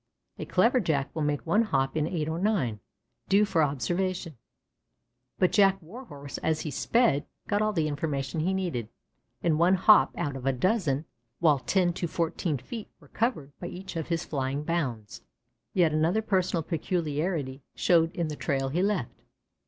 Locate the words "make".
1.21-1.45